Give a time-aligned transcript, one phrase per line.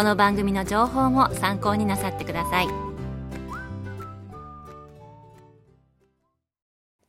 [0.00, 2.68] この番組の情報も参考になさってください。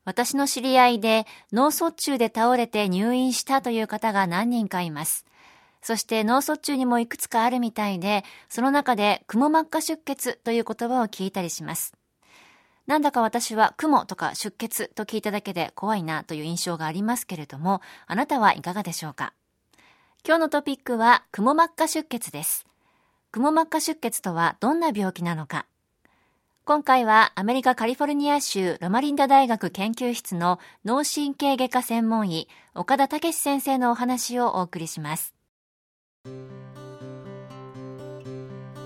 [0.03, 5.25] 私の知り合いで脳卒中で倒れて入院したという方が何人かいます。
[5.81, 11.94] そして脳卒中にもいくつかあるみたいでその中でくも膜下出血という言葉を聞いたりします。
[12.88, 19.31] なんだか私は雲とか出血と聞いただけで怖いなという印象がありますけれども、あなたはいかがでしょうか？
[20.28, 22.66] 今日のトピックは、くも膜下出血です。
[23.32, 25.66] くも膜下出血とはどんな病気なのか
[26.66, 35.34] 今回はアメリカカリフォルニア州ロマリンダ大学研究室の脳神経外科専門医岡田武先生のお話をお送りします。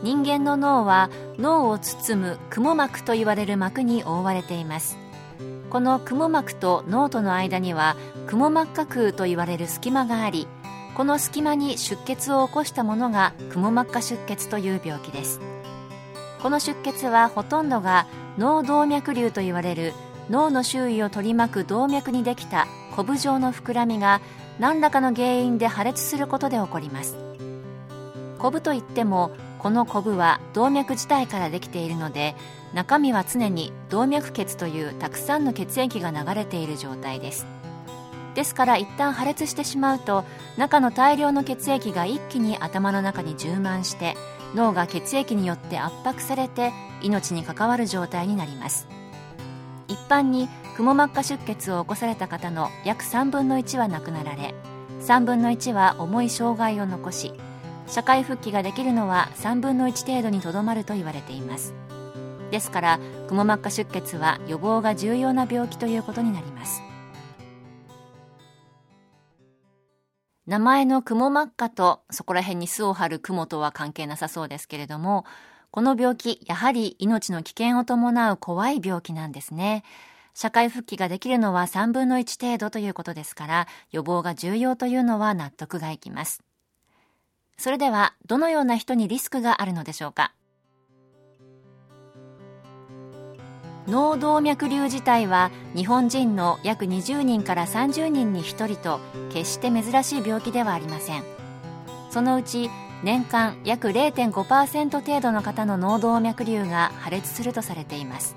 [0.06, 1.10] 人間の脳は
[1.40, 5.00] 脳を包む雲膜と言われる膜に覆われています
[5.72, 7.96] この雲膜と脳との間には
[8.28, 10.48] 雲膜下空と言われる隙間があり
[10.96, 15.42] この隙間に出血を起こしたものが雲膜下出血という病気です。
[16.42, 19.94] この出血はほとんどが脳動脈瘤と言われる
[20.30, 24.22] 脳の周囲を取り巻く動脈にできたコブ状の膨らみが
[24.58, 27.18] 何らかの原因で破裂することで起こります。
[28.40, 32.36] コブといってもこのコブは動脈自体からできているので
[32.74, 37.46] 中身は常に動脈血というたくさんの血液が流れている状態です。
[38.36, 40.26] ですから一旦破裂してしまうと
[40.58, 44.16] 中の大量の血液が一気に頭の中に充満して
[44.54, 48.88] 脳が血液によって圧迫されて命に関わる状態になります。
[49.88, 54.54] 一般にくも膜下出血を起こされた方の約3分の1は亡くなられ
[55.02, 57.34] 3分の1は重い障害を残し
[57.88, 61.74] 社会復帰ができるのは3分の1程度にとどまると言われています。
[62.52, 66.82] ですからくも膜下出血は予防が重要な病気ということになります。
[70.48, 75.26] 名前のくも膜下とそこら辺に巣を張る雲とは関係なさそうですけれども
[75.72, 79.84] この病気やはり命の危険を伴う怖い病気なんですね。
[80.34, 86.44] 社会復帰ができるのは3分の1程度ということですから予防が重要というのは納得がいきます。
[87.58, 90.34] それではどのような人にリスクがあるのでしょうか？
[93.88, 101.24] 脳動脈瘤自体は日本人の約20人から30人に1人と決して珍しい病気ではありません。
[102.10, 102.72] そのうち
[103.04, 108.36] 年間約0.5%程度の方の脳動脈瘤が破裂するとされています。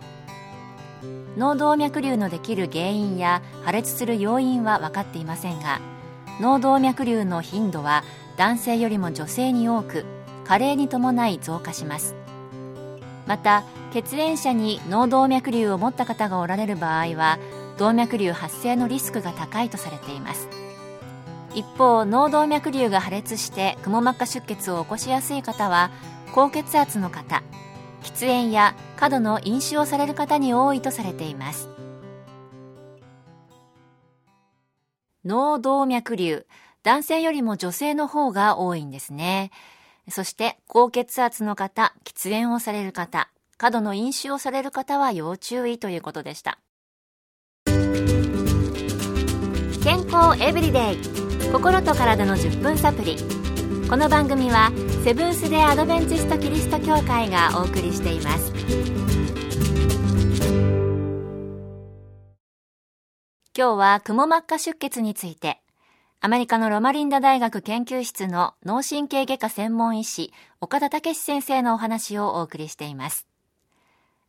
[1.39, 5.81] 脳動脈瘤のできる原因や破裂する要因は分かっていませんが
[6.41, 8.03] 脳動脈瘤の頻度は
[8.37, 10.05] 男性よりも女性に多く
[10.45, 12.18] 加齢に伴い増加します。
[13.29, 13.63] また
[13.93, 17.39] 血縁者に脳動脈瘤を持った方がおられる場合は
[17.77, 20.49] 動脈瘤発生のリスクが高いとされています
[21.55, 25.91] 一方脳動脈瘤が破裂してくも膜下出血を起こしやすい方は
[26.35, 27.43] 高血圧の方
[28.03, 31.69] 喫煙や過度の飲酒をされる方に多いとされています
[35.25, 36.45] 脳動脈瘤
[36.83, 39.51] 男性よりも女性の方が多いんですね。
[40.11, 46.59] そして高血圧の方、喫煙をされる方、過度の飲酒をされる方は要注意ということでした。
[49.89, 53.17] 健康エブリデイ心と体の10分サプリ
[53.89, 54.71] この番組は
[55.03, 58.53] セブンス・デ・アドベンチスト・キリスト教会がお送りしています
[63.57, 65.63] 今日はくも膜下出血について
[66.21, 73.29] アメリカのロマリンダ大学研究室の脳神経外科専門医師、岡田武先生のお話をお送りしています。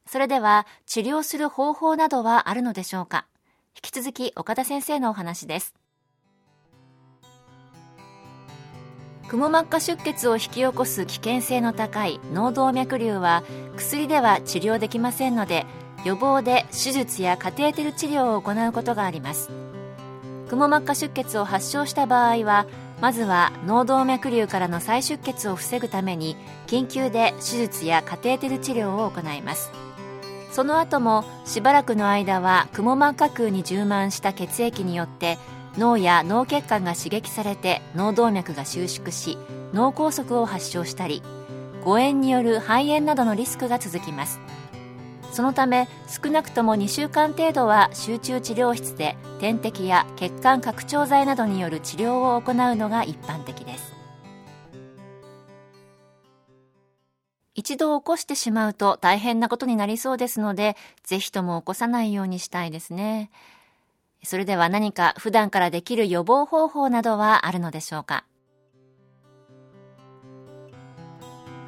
[0.06, 3.26] それでは、治療する方法などはあるのでしょうか？
[3.76, 5.74] 引き続き岡田先生のお話です。
[9.28, 13.44] くも膜下出血を引き起こす危険性の高い脳動脈瘤は
[13.76, 15.66] 薬では治療できませんので
[16.04, 19.52] 予防で手術やカテーテル治療を行うことがあります
[20.50, 22.66] くも膜下出血を発症した場合は
[23.02, 26.36] まずは脳動脈瘤からの再出血を防ぐために
[26.68, 29.72] 緊急で手術やカテーテル治療を行います。
[30.52, 35.38] その後もしばらくの間はくも膜下空に充満した血液によって
[35.78, 39.38] 脳や脳血管が刺激されて脳動脈が収縮し
[39.72, 41.22] 脳梗塞を発症したり
[41.84, 44.40] 誤嚥による肺炎などのリスクが続きます。
[45.40, 53.94] そのため少なくとも2週間程度は集中治療室で点滴や血管拡張剤などによる治療を行うのが一般的です。
[57.56, 63.32] 一度起こしてしまうと大変なことになりそうですのでぜひとも起こさないようにしたいですね。
[64.26, 68.26] それでは何か普段からできる予防方法などはあるのでしょうか？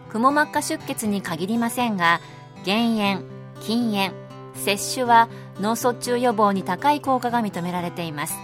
[0.09, 2.19] くも膜下出血に限りませんが
[2.65, 4.13] 減塩禁煙。
[4.55, 5.29] 摂取は
[5.59, 8.35] 脳卒中予防に高い効果が認められています。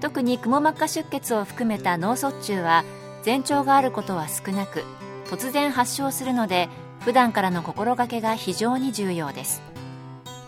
[0.00, 2.84] 特にくも膜下出血を含めた脳卒中は
[3.24, 4.84] 前兆があることは少なく
[5.26, 6.68] 突然発症するので
[7.00, 9.62] 普段からの心がけが非常に重要です。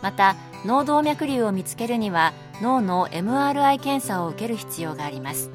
[0.03, 5.51] また脳動脈瘤を見つけるには脳の MRI 検査を受ける必要があります。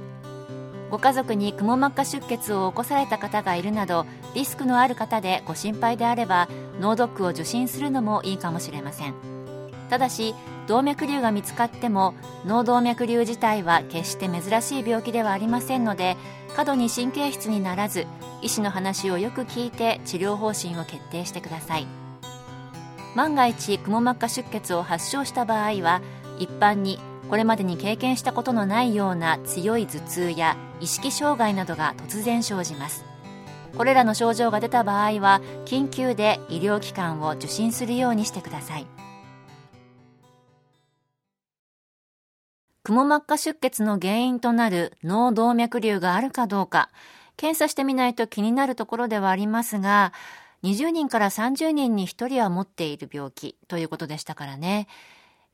[0.89, 6.49] ご家族にくも膜下出血を起こされた方がいるなどリスクのある方でご心配であれば
[6.79, 9.13] 脳ドックを受診するのもいいかもしれません。
[9.89, 10.35] ただし
[10.67, 12.13] 動脈瘤が見つかっても
[12.45, 16.15] 脳動脈瘤自体は決して珍しい病気ではありませんので
[16.55, 18.05] 過度に神経質にならず
[18.43, 21.87] 医師の話をよく聞いて治療方針を決定してください。
[23.15, 26.01] 万が一くも膜下出血を発症した場合は
[26.37, 33.05] 一般にこれまでに経験したことのないような強い頭痛や意識障害などが突然生じます。
[33.77, 38.87] これらの症状が出た場合は緊急で医療機関を受診するようにしてください。
[42.83, 46.89] くも膜下出血の原因となる脳動脈瘤があるかどうか
[47.37, 50.11] 検査してみないと気になるところではありますが
[50.63, 54.87] 20人から30人に1人は持っている病気ということでしたからね。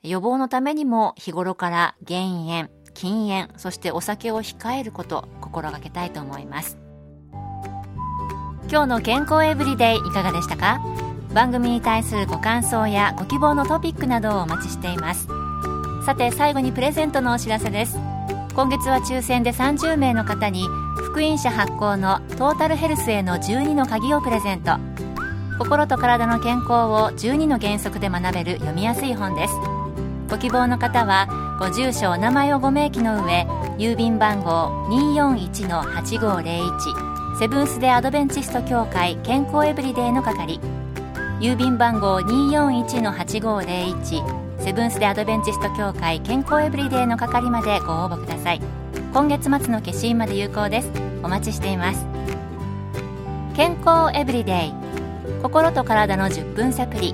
[0.06, 6.78] 予防のためにも日頃から減塩禁煙そしてお酒を控えること心がけたいと思います。
[8.70, 10.82] 今日の健康エブリデイいかがでしたか？
[11.34, 15.28] 番組に対するご感想やご希望のトピックなどをお待ちしています。
[16.06, 17.98] さて最後にプレゼントのお知らせです。
[18.56, 20.66] 今月は抽選で30名の方に
[20.96, 24.78] 福音社発行のトータルヘルスへの12の鍵をプレゼント。
[25.60, 29.54] 心と体の健康を12の原則で学べる読みやすい本です。
[30.30, 40.60] ご希望の方はご住所お名前をご明記の上郵便番号241-8501セブンス・デ・アドベンチスト協会健康エブリデイの係
[41.40, 48.62] 郵便番号241-8501セブンス・デ・アドベンチスト協会健康エブリデイの係までご応募ください。
[49.14, 50.92] 今月末の消印まで有効です。
[51.24, 52.08] お待ちしています。
[53.56, 54.74] 健康エブリデイ
[55.42, 57.14] 心と体の10分サプリ